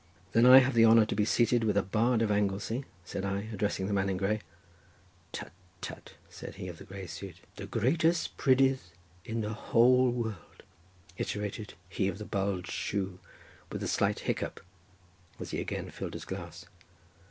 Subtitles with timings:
[0.31, 3.41] "Then I have the honour to be seated with a bard of Anglesey?" said I,
[3.53, 4.41] addressing the man in grey.
[5.31, 7.35] "Tut, tut," said he of the grey suit.
[7.55, 8.79] "The greatest prydydd
[9.25, 10.63] in the whole world,"
[11.17, 13.19] iterated he of the bulged shoe,
[13.71, 14.59] with a slight hiccup,
[15.39, 16.65] as he again filled his glass.